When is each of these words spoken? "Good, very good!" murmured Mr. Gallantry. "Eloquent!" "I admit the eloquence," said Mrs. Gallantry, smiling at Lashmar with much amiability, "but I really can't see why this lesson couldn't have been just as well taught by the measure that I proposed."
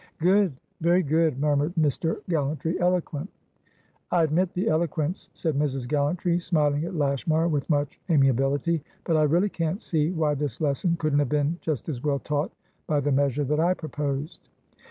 "Good, 0.17 0.53
very 0.79 1.03
good!" 1.03 1.39
murmured 1.39 1.75
Mr. 1.75 2.21
Gallantry. 2.27 2.75
"Eloquent!" 2.79 3.29
"I 4.09 4.23
admit 4.23 4.51
the 4.51 4.67
eloquence," 4.67 5.29
said 5.35 5.53
Mrs. 5.53 5.87
Gallantry, 5.87 6.39
smiling 6.39 6.85
at 6.85 6.95
Lashmar 6.95 7.47
with 7.47 7.69
much 7.69 7.99
amiability, 8.09 8.81
"but 9.03 9.15
I 9.15 9.21
really 9.21 9.49
can't 9.49 9.79
see 9.79 10.09
why 10.09 10.33
this 10.33 10.59
lesson 10.59 10.95
couldn't 10.97 11.19
have 11.19 11.29
been 11.29 11.59
just 11.61 11.87
as 11.87 12.01
well 12.03 12.17
taught 12.17 12.51
by 12.87 12.99
the 12.99 13.11
measure 13.11 13.43
that 13.43 13.59
I 13.59 13.75
proposed." 13.75 14.49